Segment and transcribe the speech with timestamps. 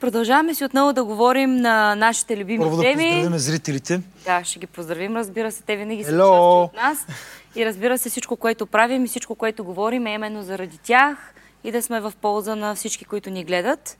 [0.00, 3.10] Продължаваме си отново да говорим на нашите любими Първо да теми.
[3.10, 4.00] поздравим зрителите.
[4.24, 5.62] Да, ще ги поздравим, разбира се.
[5.62, 6.64] Те винаги са Hello!
[6.64, 7.06] част от нас.
[7.56, 11.72] И разбира се, всичко, което правим и всичко, което говорим е именно заради тях и
[11.72, 13.98] да сме в полза на всички, които ни гледат.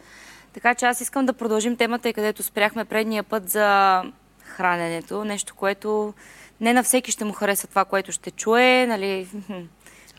[0.55, 4.03] Така че аз искам да продължим темата, и където спряхме предния път за
[4.41, 5.25] храненето.
[5.25, 6.15] Нещо, което
[6.61, 8.87] не на всеки ще му хареса това, което ще чуе.
[8.87, 9.29] Нали?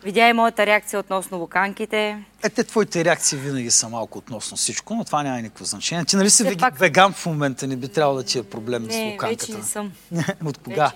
[0.04, 2.18] Видя и моята реакция относно луканките.
[2.43, 6.05] Е, те твоите реакции винаги са малко относно всичко, но това няма никакво значение.
[6.05, 8.83] Ти нали си вег- пак- веган в момента, не би трябвало да ти е проблем
[8.83, 9.46] с Не, луканката.
[9.46, 9.92] вече не съм.
[10.46, 10.92] От кога?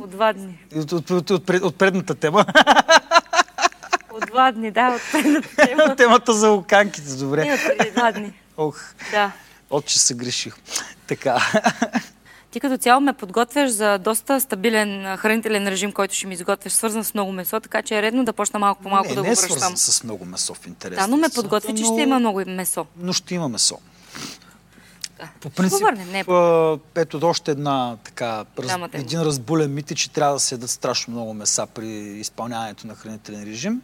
[0.00, 0.58] От два дни.
[0.74, 2.44] От, от, от, от, пред- от предната тема.
[4.12, 5.96] От два дни, да, от предната тема.
[5.96, 7.52] Темата за луканките, Не, добре.
[7.54, 8.32] от преди два дни.
[8.56, 8.80] Ох,
[9.10, 9.32] Да.
[9.70, 10.54] от че се греших.
[11.06, 11.42] Така.
[12.56, 17.04] Ти като цяло ме подготвяш за доста стабилен хранителен режим, който ще ми изготвяш, свързан
[17.04, 19.28] с много месо, така че е редно да почна малко по малко не, да не
[19.28, 19.76] го е свързан връщам.
[19.76, 20.98] с много месо в интерес.
[20.98, 22.86] Да, но ме подготви, че но- ще има много месо.
[22.96, 23.78] но ще има месо.
[25.18, 25.28] Да.
[25.40, 29.74] По принцип, Ще го върнем, не е а, ето още една така, раз, един разбулен
[29.74, 33.82] мит е, че трябва да се ядат страшно много меса при изпълняването на хранителен режим.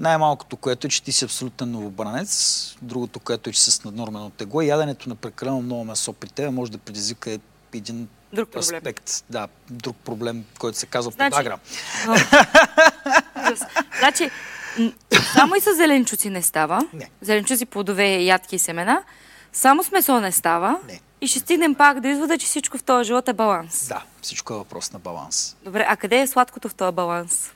[0.00, 2.76] Най-малкото, което е, че ти си абсолютен новобранец.
[2.82, 4.60] Другото, което е, че си с наднормено тегло.
[4.60, 7.38] Яденето на прекалено много месо при теб може да предизвика
[7.74, 8.76] един Друг проблем.
[8.76, 9.24] аспект.
[9.30, 11.58] Да, друг проблем, който се казва Значи- подагра.
[13.98, 14.30] Значи,
[15.32, 16.80] само и с зеленчуци не става.
[16.92, 17.10] Не.
[17.20, 19.02] Зеленчуци, плодове, ядки и семена.
[19.52, 20.80] Само с месо не става.
[20.86, 21.00] Не.
[21.20, 23.88] И ще стигнем пак до извода, че всичко в този живот е баланс.
[23.88, 25.56] Да, всичко е въпрос на баланс.
[25.62, 27.50] Добре, а къде е сладкото в този баланс?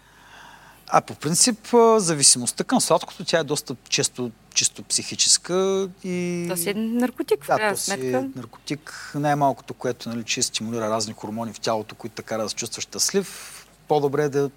[0.92, 1.58] А по принцип,
[1.96, 6.46] зависимостта към сладкото, тя е доста често чисто психическа и...
[6.50, 8.06] То си е наркотик, в Да, то си сметка.
[8.06, 9.12] е наркотик.
[9.14, 13.56] Най-малкото, което нали, че стимулира разни хормони в тялото, които така да се чувстваш щастлив.
[13.88, 14.50] По-добре е да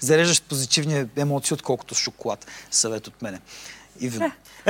[0.00, 2.46] зареждаш позитивни емоции, отколкото с шоколад.
[2.70, 3.40] Съвет от мене.
[4.00, 4.32] И вино.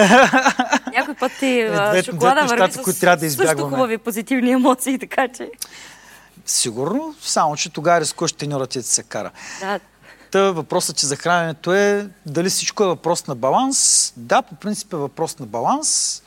[0.92, 3.76] Някой път ти а, двете- шоколада върви нещата, които трябва да също избягваме.
[3.76, 5.50] хубави позитивни емоции, така че...
[6.46, 9.30] Сигурно, само че тогава рискуваш теньорът ти да се кара.
[9.60, 9.80] Да,
[10.30, 14.12] Та въпросът ти за храненето е дали всичко е въпрос на баланс.
[14.16, 16.22] Да, по принцип е въпрос на баланс.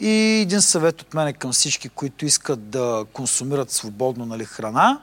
[0.00, 0.10] И
[0.42, 5.00] един съвет от мене към всички, които искат да консумират свободно нали, храна,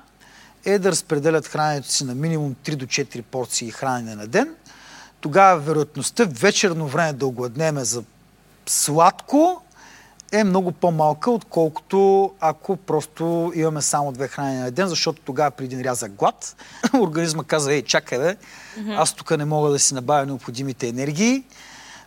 [0.66, 4.56] е да разпределят храненето си на минимум 3 до 4 порции хранене на ден.
[5.19, 8.03] Тогава вероятността вечерно време да огладнеме за
[8.66, 9.62] сладко
[10.31, 15.65] е много по-малка, отколкото ако просто имаме само две хранения на ден, защото тогава при
[15.65, 16.55] един рязък глад
[16.93, 18.35] организма казва, ей, чакай бе,
[18.89, 21.43] аз тук не мога да си набавя необходимите енергии,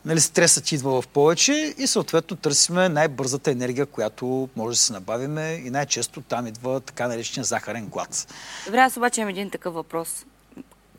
[0.04, 5.62] нали, стресът идва в повече и съответно търсиме най-бързата енергия, която може да си набавиме
[5.64, 8.34] и най-често там идва така наречения захарен глад.
[8.66, 10.24] Добре, аз обаче имам един такъв въпрос.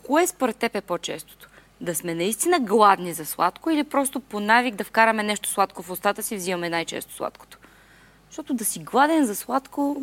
[0.05, 1.50] Кое според теб е по-честото?
[1.81, 5.89] Да сме наистина гладни за сладко или просто по навик да вкараме нещо сладко в
[5.89, 7.57] устата си взимаме най-често сладкото?
[8.29, 10.01] Защото да си гладен за сладко,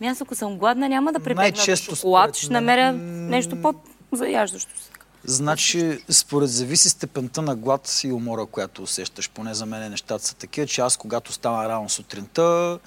[0.00, 4.90] ми аз ако съм гладна, няма да прибегна до шоколад, ще намеря нещо по-заяждащо се.
[5.24, 9.30] Значи, според зависи степента на глад и умора, която усещаш.
[9.30, 12.78] Поне за мен нещата са такива, че аз когато стана рано сутринта,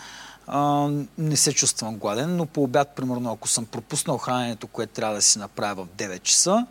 [0.48, 5.16] а, не се чувствам гладен, но по обяд, примерно, ако съм пропуснал храненето, което трябва
[5.16, 6.66] да си направя в 9 часа,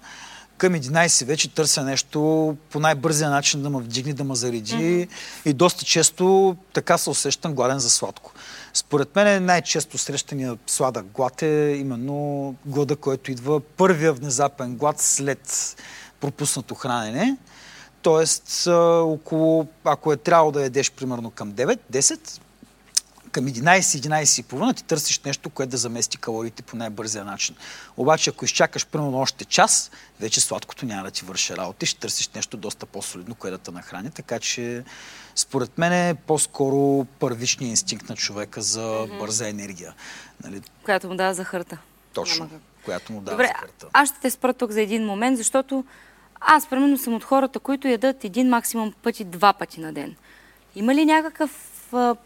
[0.61, 5.09] към 11 вече търся нещо по най-бързия начин да ме вдигне, да ме зареди mm-hmm.
[5.45, 8.33] и доста често така се усещам гладен за сладко.
[8.75, 15.77] Според мен най-често срещания сладък глад е именно глада, който идва първия внезапен глад след
[16.21, 17.37] пропуснато хранене.
[18.03, 18.67] Тоест,
[19.03, 22.41] около, ако е трябвало да ядеш примерно към 9-10,
[23.33, 27.57] към 11-11 и половина ти търсиш нещо, което да замести калориите по най-бързия начин.
[27.97, 32.01] Обаче, ако изчакаш примерно още час, вече сладкото няма да ти върши работа и ще
[32.01, 34.11] търсиш нещо доста по-солидно, което да те нахрани.
[34.11, 34.85] Така че,
[35.35, 39.95] според мен е по-скоро първичният инстинкт на човека за бърза енергия.
[40.45, 41.79] Нали, Която му дава захарта.
[42.13, 42.51] точно,
[42.85, 43.87] която му дава Добре, захарта.
[43.93, 45.85] аз ще те спра тук за един момент, защото
[46.41, 50.17] аз, примерно, съм от хората, които ядат един максимум пъти, два пъти на ден.
[50.75, 51.70] Има ли някакъв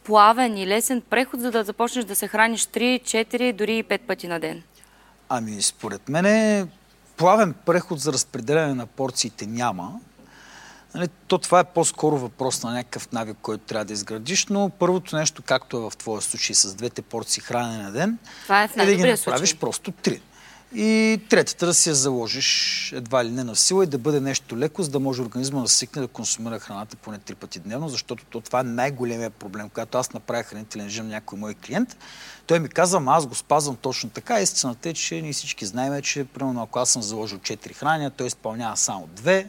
[0.04, 3.98] плавен и лесен преход, за да започнеш да се храниш 3, 4, дори и 5
[3.98, 4.62] пъти на ден?
[5.28, 6.68] Ами, според мен
[7.16, 10.00] плавен преход за разпределяне на порциите няма.
[10.94, 15.16] Нали, то това е по-скоро въпрос на някакъв навик, който трябва да изградиш, но първото
[15.16, 18.76] нещо, както е в твоя случай с двете порции хранене на ден, Това е в
[18.76, 19.60] е да ги направиш случай.
[19.60, 20.20] просто три.
[20.74, 24.56] И третата да си я заложиш едва ли не на сила и да бъде нещо
[24.56, 28.24] леко, за да може организма да свикне да консумира храната поне три пъти дневно, защото
[28.24, 29.68] то, това е най-големия проблем.
[29.68, 31.96] Когато аз направя хранителен режим на някой мой клиент,
[32.46, 34.40] той ми казва, ама аз го спазвам точно така.
[34.40, 38.26] Истината е, че ние всички знаем, че примерно ако аз съм заложил 4 храния, той
[38.26, 39.46] изпълнява само две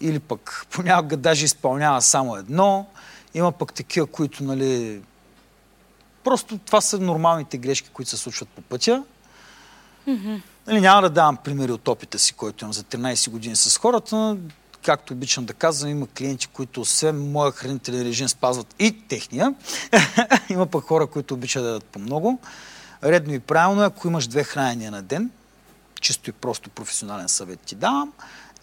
[0.00, 2.86] или пък понякога даже изпълнява само едно
[3.34, 5.02] Има пък такива, които, нали,
[6.24, 9.04] просто това са нормалните грешки, които се случват по пътя.
[10.08, 10.40] Mm-hmm.
[10.66, 14.36] Нали, няма да давам примери от опита си, който имам за 13 години с хората.
[14.84, 19.54] Както обичам да казвам, има клиенти, които освен моя хранителен режим спазват и техния.
[20.50, 22.40] има пък хора, които обичат да дадат по много.
[23.04, 25.30] Редно и правилно е, ако имаш две хранения на ден,
[26.00, 28.12] чисто и просто професионален съвет ти давам,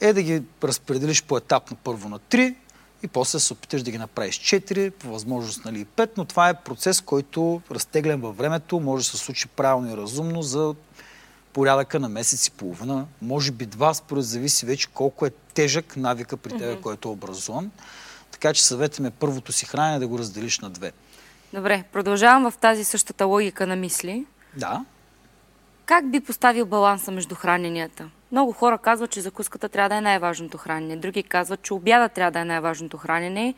[0.01, 2.56] е да ги разпределиш по етапно първо на 3
[3.03, 6.53] и после се опиташ да ги направиш 4, по възможност нали 5, но това е
[6.53, 10.75] процес, който разтеглен във времето, може да се случи правилно и разумно за
[11.59, 16.38] порядъка на месец и половина, може би два, според зависи вече колко е тежък навика
[16.38, 16.81] при тебе, mm-hmm.
[16.81, 17.71] който е образуван.
[18.31, 20.91] Така че съветът е първото си хранене да го разделиш на две.
[21.53, 24.25] Добре, продължавам в тази същата логика на мисли.
[24.57, 24.85] Да.
[25.85, 28.09] Как би поставил баланса между храненията?
[28.31, 30.97] Много хора казват, че закуската трябва да е най-важното хранене.
[30.97, 33.53] Други казват, че обяда трябва да е най-важното хранене.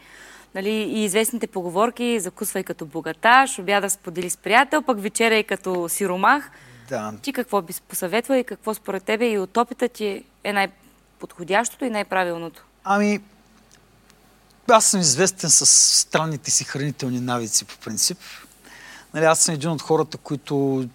[0.55, 6.51] Нали, и известните поговорки закусвай като богаташ, обяда сподели с приятел, пък вечеряй като сиромах.
[6.89, 7.13] Да.
[7.21, 11.89] Ти какво би посъветвал и какво според тебе и от опита ти е най-подходящото и
[11.89, 12.65] най-правилното?
[12.83, 13.19] Ами,
[14.69, 15.65] аз съм известен с
[15.99, 18.17] странните си хранителни навици по принцип.
[19.13, 20.85] Нали, аз съм един от хората, които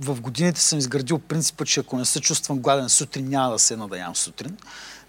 [0.00, 3.88] в годините съм изградил принципа, че ако не се чувствам гладен сутрин, няма да седна
[3.88, 4.56] да ям сутрин.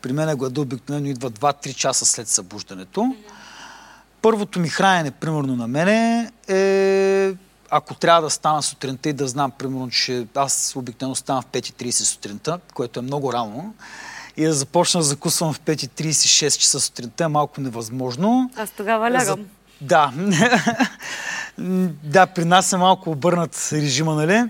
[0.02, 3.16] При мен е глада обикновено идва 2-3 часа след събуждането.
[4.22, 7.34] Първото ми хранене, примерно на мене, е
[7.76, 11.90] ако трябва да стана сутринта и да знам, примерно, че аз обикновено ставам в 5.30
[11.92, 13.74] сутринта, което е много рано,
[14.38, 18.52] и да започна да закусвам в 5.36 часа сутринта е малко невъзможно.
[18.58, 19.26] Аз тогава лягам.
[19.26, 19.38] За...
[19.82, 20.14] Да.
[22.04, 24.44] да, при нас е малко обърнат режима, нали?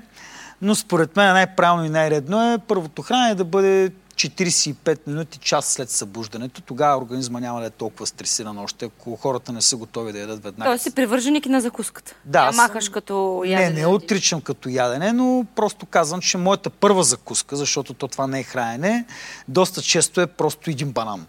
[0.62, 5.90] Но според мен най-правилно и най-редно е първото хранене да бъде 45 минути, час след
[5.90, 6.62] събуждането.
[6.62, 10.44] Тогава организма няма да е толкова стресиран още, ако хората не са готови да ядат
[10.44, 10.70] веднага.
[10.70, 12.16] Тоест си привърженик на закуската.
[12.26, 12.46] Да.
[12.46, 13.70] Я махаш като ядене.
[13.70, 18.28] Не, не отричам като ядене, но просто казвам, че моята първа закуска, защото то това
[18.28, 19.06] не е хранене,
[19.48, 21.26] доста често е просто един банан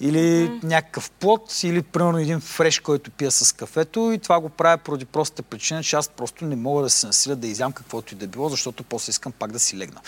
[0.00, 0.64] или mm-hmm.
[0.64, 5.04] някакъв плод, или примерно един фреш, който пия с кафето и това го правя поради
[5.04, 8.26] простата причина, че аз просто не мога да се насиля да изям каквото и да
[8.26, 10.00] било, защото после искам пак да си легна.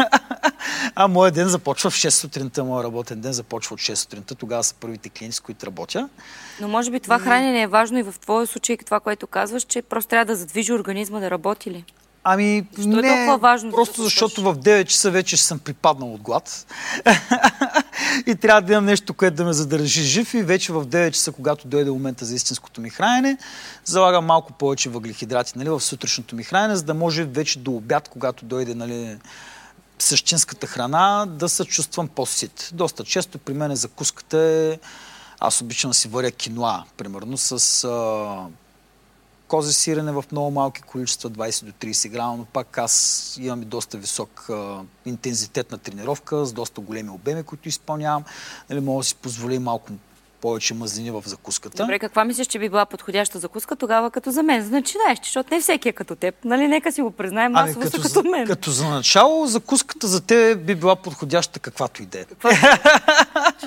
[0.94, 4.64] а моят ден започва в 6 сутринта, моят работен ден започва от 6 сутринта, тогава
[4.64, 6.08] са първите клиенти, с които работя.
[6.60, 9.82] Но може би това хранене е важно и в твоя случай, това, което казваш, че
[9.82, 11.84] просто трябва да задвижи организма да работи ли?
[12.28, 13.70] Ами, Защо не, е толкова важно?
[13.70, 16.66] Просто да защото в 9 часа вече съм припаднал от глад.
[18.26, 20.34] и трябва да имам нещо, което да ме задържи жив.
[20.34, 23.38] И вече в 9 часа, когато дойде момента за истинското ми хранене,
[23.84, 28.08] залагам малко повече въглехидрати нали, в сутрешното ми хранене, за да може вече до обяд,
[28.08, 29.18] когато дойде нали,
[29.98, 32.70] същинската храна, да се чувствам по-сит.
[32.72, 34.78] Доста често при мен закуската е...
[35.40, 38.46] Аз обичам да си варя киноа, примерно, с а,
[39.48, 43.64] козе сирене в много малки количества, 20 до 30 грама, но пак аз имам и
[43.64, 48.24] доста висок а, интензитет на тренировка, с доста големи обеми, които изпълнявам.
[48.70, 49.92] Нали, мога да си позволя малко
[50.40, 51.82] повече мазнини в закуската.
[51.82, 54.62] Добре, каква мислиш, че би била подходяща закуска тогава като за мен?
[54.64, 56.34] Значи знаеш, защото не всеки е като теб.
[56.44, 58.46] Нали, нека си го признаем, ами, масово като, като мен.
[58.46, 62.24] Като за начало, закуската за теб би била подходяща каквато и да е.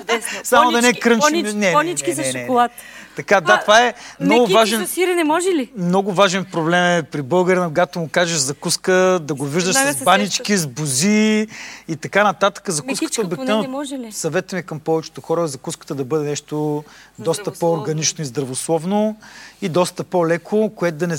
[0.00, 0.40] Чудесно.
[0.44, 1.46] Само понички, да не крънчим.
[1.46, 2.72] Не, не, понички не, не, не, с шоколад.
[3.16, 4.86] Така, да, това е много важен...
[4.86, 5.70] с сирене може ли?
[5.76, 10.56] Много важен проблем е при българина, когато му кажеш закуска, да го виждаш с банички,
[10.56, 11.46] с бузи
[11.88, 12.64] и така нататък.
[12.70, 13.84] Закуската обикновено...
[14.10, 16.84] Съветът ми към повечето хора е закуската да бъде нещо
[17.18, 19.16] доста по-органично и здравословно
[19.62, 21.16] и доста по-леко, което да не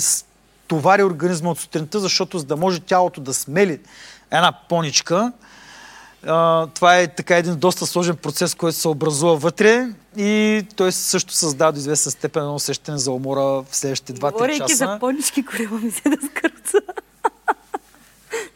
[0.68, 3.80] товари организма от сутринта, защото за да може тялото да смели
[4.30, 5.32] една поничка,
[6.74, 11.72] това е така един доста сложен процес, който се образува вътре и той също създава
[11.72, 14.32] до известна степен едно усещане за умора в следващите 2-3 часа.
[14.32, 16.78] Говорейки за понички, корема ми се да скърца.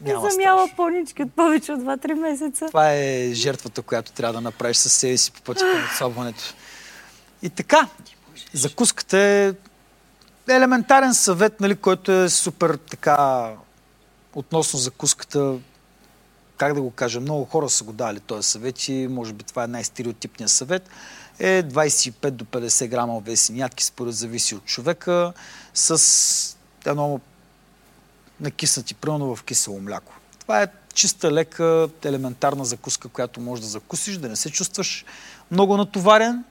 [0.00, 2.66] Не съм яла понички от повече от 2-3 месеца.
[2.66, 6.54] Това е жертвата, която трябва да направиш със себе си по пътя към отслабването.
[7.42, 7.88] И така,
[8.52, 9.52] закуската е
[10.49, 13.50] елементарен съвет, нали, който е супер така
[14.35, 15.54] относно закуската
[16.56, 19.64] как да го кажа, много хора са го дали този съвет и може би това
[19.64, 20.88] е най-стереотипният съвет,
[21.38, 25.32] е 25 до 50 грама овесени ядки, според зависи от човека,
[25.75, 27.20] с едно
[28.40, 30.12] накиснати примерно в кисело мляко.
[30.40, 35.04] Това е чиста, лека, елементарна закуска, която можеш да закусиш, да не се чувстваш
[35.50, 36.44] много натоварен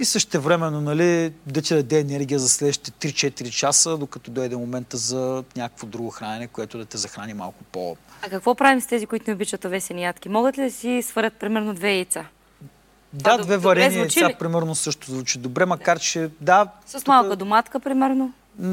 [0.00, 4.96] и също времено нали, да ти даде енергия за следващите 3-4 часа, докато дойде момента
[4.96, 7.96] за някакво друго хранене, което да те захрани малко по...
[8.22, 10.28] А какво правим с тези, които не обичат овесени ядки?
[10.28, 12.24] Могат ли да си сварят примерно две яйца?
[13.12, 14.36] Да, Това две варени яйца, ли?
[14.38, 16.66] примерно, също звучи добре, макар че, да...
[16.86, 18.32] С тук- малка доматка, примерно.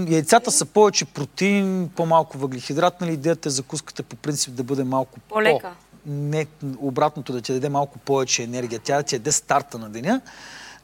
[0.09, 3.01] Яйцата са повече протеин, по-малко въглехидрат.
[3.01, 3.13] Нали?
[3.13, 5.69] Идеята е закуската по принцип да бъде малко По-лека.
[5.69, 6.45] По, не,
[6.79, 8.79] обратното да ти даде малко повече енергия.
[8.83, 10.21] Тя да ти даде старта на деня,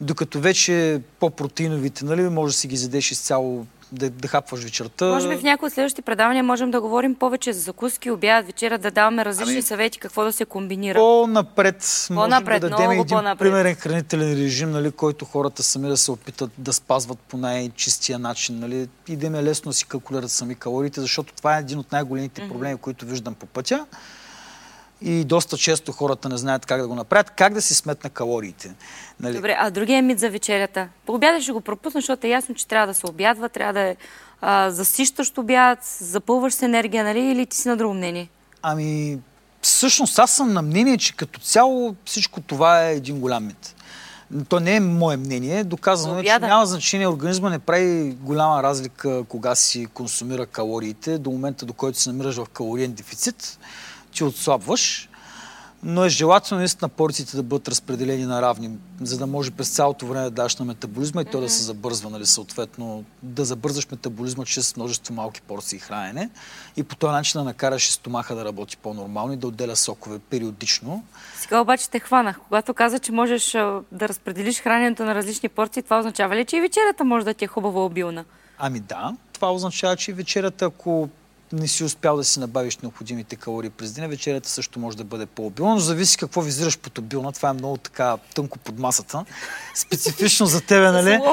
[0.04, 5.06] докато вече по-протеиновите, нали, може да си ги задеш изцяло, да, да хапваш вечерта.
[5.06, 8.78] Може би в някои от следващите предавания можем да говорим повече за закуски, обяд, вечера,
[8.78, 10.98] да даваме различни Ами- съвети какво да се комбинира.
[10.98, 13.40] По-напред, По-напред, може да дадем един по-напред.
[13.40, 18.60] примерен хранителен режим, нали, който хората сами да се опитат да спазват по най-чистия начин.
[18.60, 21.80] Нали, и да им е лесно да си калкулират сами калориите, защото това е един
[21.80, 23.86] от най-големите проблеми, които виждам по пътя.
[25.06, 28.72] И доста често хората не знаят как да го направят, как да си сметна калориите.
[29.20, 29.36] Нали?
[29.36, 30.90] Добре, а другия мит за вечерята.
[31.06, 33.80] По обяда ще го пропусна, защото е ясно, че трябва да се обядва, трябва да
[33.80, 33.96] е
[34.42, 37.20] а, засищащ обяд, запълваш с енергия, нали?
[37.20, 38.30] Или ти си на друго мнение?
[38.62, 39.20] Ами,
[39.62, 43.76] всъщност аз съм на мнение, че като цяло всичко това е един голям мит.
[44.50, 45.64] То не е мое мнение.
[45.64, 47.08] Доказано За е, че няма значение.
[47.08, 51.18] Организма не прави голяма разлика кога си консумира калориите.
[51.18, 53.60] До момента, до който се намираш в калориен дефицит,
[54.14, 55.10] ти отслабваш.
[55.86, 60.08] Но е желателно наистина порциите да бъдат разпределени на равни, за да може през цялото
[60.08, 64.46] време да даш на метаболизма и то да се забързва, нали, съответно да забързаш метаболизма
[64.46, 66.30] чрез множество малки порции хранене
[66.78, 71.04] и по този начин да накараш стомаха да работи по-нормално и да отделя сокове периодично.
[71.38, 72.40] Сега обаче те хванах.
[72.48, 73.52] Когато каза, че можеш
[73.92, 77.46] да разпределиш храненето на различни порции, това означава ли, че и вечерята може да ти
[77.46, 78.26] е хубаво обилна?
[78.58, 81.10] Ами да, това означава, че вечерята, ако
[81.54, 85.26] не си успял да си набавиш необходимите калории през деня, вечерята също може да бъде
[85.26, 87.32] по-обилна, но зависи какво визираш под обилна.
[87.32, 89.26] Това е много така тънко под масата.
[89.76, 91.20] Специфично за тебе, нали?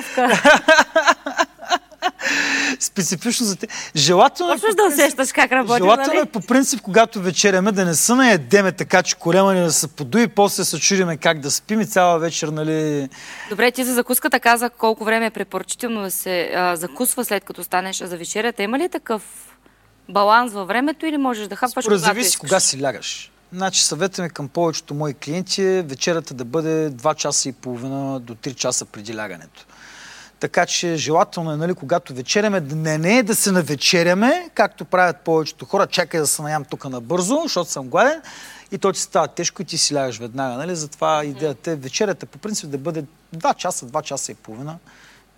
[2.81, 3.71] Специфично за теб.
[3.97, 6.29] Желателно е, Почваш по да усещаш как работи, Желателно нали?
[6.29, 9.89] е по принцип, когато вечеряме, да не се наедеме така, че корема ни да се
[9.89, 13.09] подуи, после се чудиме как да спим и цяла вечер, нали...
[13.51, 17.65] Добре, ти за закуската каза колко време е препоръчително да се а, закусва след като
[17.65, 18.63] станеш за вечерята.
[18.63, 19.23] Има ли такъв
[20.11, 23.33] баланс във времето или можеш да хапваш Според когато зависи кога си лягаш.
[23.53, 28.35] Значи съветваме към повечето мои клиенти е вечерята да бъде 2 часа и половина до
[28.35, 29.67] 3 часа преди лягането.
[30.41, 35.17] Така че желателно е, нали, когато вечеряме, не, не е да се навечеряме, както правят
[35.25, 38.23] повечето хора, чакай да се наям тук набързо, защото съм гладен,
[38.73, 40.57] и то ти става тежко и ти си лягаш веднага.
[40.57, 40.77] Нали?
[40.77, 43.05] Затова идеята е вечерята по принцип да бъде
[43.37, 44.79] 2 часа, 2 часа и половина.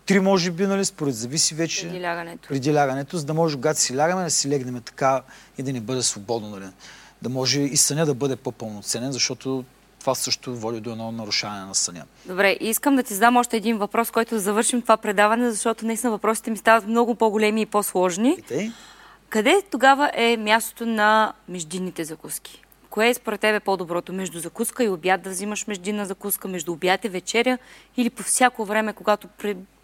[0.07, 2.49] Три може би, нали, според зависи вече Преди лягането.
[2.49, 5.23] преди лягането, за да може, когато си лягаме, да си легнем така
[5.59, 6.49] и да ни бъде свободно.
[6.49, 6.67] Нали?
[7.23, 9.65] Да може и съня да бъде по-пълноценен, защото
[10.01, 12.05] това също води до едно нарушаване на съня.
[12.27, 16.11] Добре, искам да ти задам още един въпрос, който да завършим това предаване, защото наистина
[16.11, 18.37] въпросите ми стават много по-големи и по-сложни.
[18.37, 18.71] Питай.
[19.29, 22.63] Къде тогава е мястото на междинните закуски?
[22.91, 24.13] Кое е според тебе по-доброто?
[24.13, 27.59] Между закуска и обяд да взимаш междинна закуска, между обяд и вечеря
[27.97, 29.29] или по всяко време, когато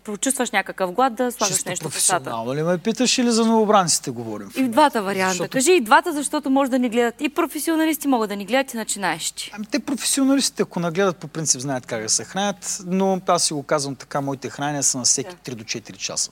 [0.05, 2.15] прочувстваш някакъв глад, да слагаш Чисто нещо в устата?
[2.15, 4.51] професионално ли ме питаш или за новобранците говорим?
[4.57, 5.33] И в двата варианта.
[5.33, 8.75] Защото- Кажи и двата, защото може да ни гледат и професионалисти могат да ни гледат
[8.75, 9.51] и начинаещи.
[9.55, 13.53] Ами те професионалистите, ако нагледат, по принцип знаят как да се хранят, но аз си
[13.53, 16.31] го казвам така, моите хранения са на всеки 3 до 4 часа.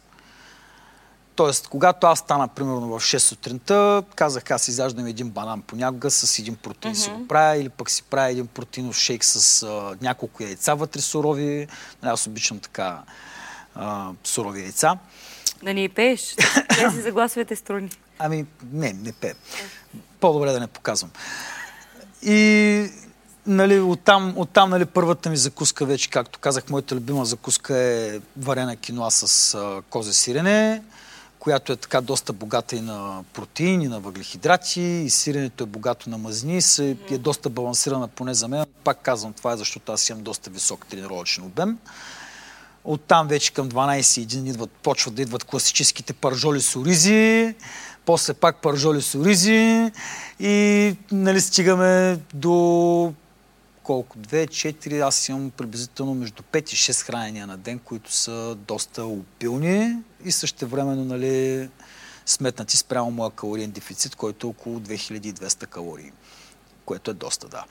[1.35, 6.39] Тоест, когато аз стана, примерно, в 6 сутринта, казах, аз изяждам един банан понякога с
[6.39, 10.43] един протеин си го правя, или пък си правя един протеинов шейк с а, няколко
[10.43, 11.67] яйца вътре сурови.
[12.03, 12.99] Нали, Аз обичам така
[13.77, 14.99] а, сурови яйца.
[15.63, 16.37] Да ни пееш.
[16.83, 17.91] Да си за гласовете струни.
[18.19, 19.35] Ами, не, не пе.
[20.21, 21.11] По-добре да не показвам.
[22.23, 22.91] И
[23.47, 28.77] нали, оттам, оттам нали, първата ми закуска вече, както казах, моята любима закуска е варена
[28.77, 30.83] киноа с а, козе сирене,
[31.39, 36.11] която е така доста богата и на протеини, и на въглехидрати, и сиренето е богато
[36.11, 38.65] на мазнини, се, е доста балансирана поне за мен.
[38.85, 41.79] Пак казвам, това е защото аз имам доста висок тренировъчен обем.
[42.89, 47.55] Оттам вече към 12.1 идват, почват да идват класическите паржоли с оризи,
[48.05, 49.91] после пак паржоли с оризи
[50.41, 53.13] и нали, стигаме до
[53.83, 54.19] колко?
[54.19, 59.05] 2, 4, аз имам приблизително между 5 и 6 хранения на ден, които са доста
[59.05, 61.69] опилни и също времено нали,
[62.27, 66.13] сметнати спрямо моя калориен дефицит, който е около 2200 калории,
[66.85, 67.65] което е доста, да.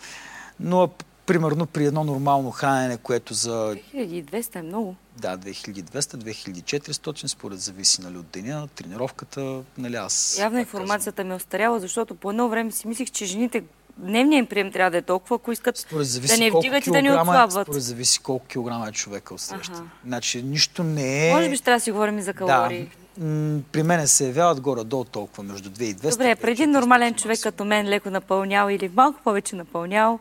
[0.60, 0.90] Но
[1.26, 4.96] примерно при едно нормално хранене, което за 1200 е много.
[5.18, 10.38] да, 2200-2400, според зависи нали, от деня, тренировката, нали аз...
[10.40, 13.64] Явно информацията ми е остаряла, защото по едно време си мислих, че жените
[13.98, 16.92] дневния им прием трябва да е толкова, ако искат казвам, Според да не вдигат и
[16.92, 17.68] да не килограма, е- отслабват.
[17.68, 19.74] според зависи колко килограма е човека от среща.
[19.74, 19.84] Аха.
[20.06, 21.34] Значи нищо не е...
[21.34, 22.84] Може би ще трябва да си говорим и за калории.
[22.84, 26.12] Да, при мене се явяват горе-долу толкова, между 2 и 200.
[26.12, 30.20] Добре, преди 2400 нормален човек като мен леко напълнял или малко повече напълнял,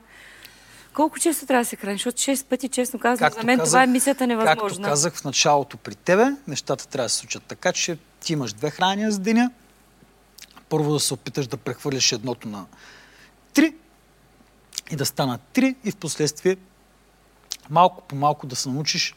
[0.95, 2.01] Колко често трябва да се храниш?
[2.01, 4.69] Защото 6 пъти, честно казвам, Както за мен казах- това е мисията невъзможна.
[4.69, 8.53] Както казах в началото при тебе, нещата трябва да се случат така, че ти имаш
[8.53, 9.51] две хранения за деня.
[10.69, 12.67] Първо да се опиташ да прехвърлиш едното на
[13.55, 13.75] три
[14.91, 16.57] и да станат три и в последствие
[17.71, 19.15] малко по малко да се научиш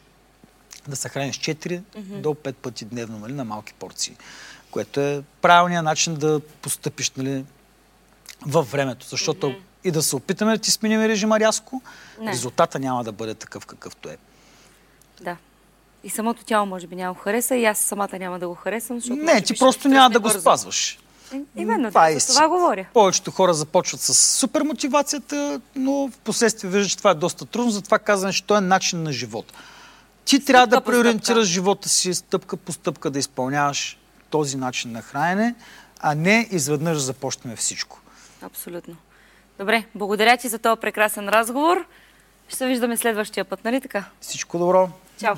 [0.88, 4.16] да се храниш 4 до 5 пъти дневно нали, на малки порции,
[4.70, 7.44] което е правилният начин да постъпиш нали,
[8.46, 9.54] във времето, защото
[9.84, 11.82] и да се опитаме да ти сменим режима рязко,
[12.20, 12.32] Не.
[12.32, 14.16] резултата няма да бъде такъв какъвто е.
[15.20, 15.36] Да.
[16.04, 19.00] И самото тяло може би няма го хареса и аз самата няма да го харесам,
[19.00, 20.40] защото Не, ти просто няма да го бързо.
[20.40, 20.98] спазваш.
[21.34, 22.34] Е, Именно, Това е за истина.
[22.34, 22.86] това говоря.
[22.94, 27.70] Повечето хора започват с супер мотивацията, но в последствие виждат, че това е доста трудно,
[27.70, 29.52] затова казвам, че това е начин на живот.
[30.24, 31.44] Ти трябва да преориентираш стъпка.
[31.44, 33.98] живота си стъпка по стъпка да изпълняваш
[34.30, 35.54] този начин на хранене,
[36.00, 38.00] а не изведнъж да започнем всичко.
[38.42, 38.96] Абсолютно.
[39.58, 41.86] Добре, благодаря ти за този прекрасен разговор.
[42.48, 44.04] Ще се виждаме следващия път, нали така?
[44.20, 44.88] Всичко добро!
[45.20, 45.34] Чао!